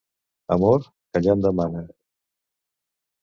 [0.55, 1.83] Amor, callant demana.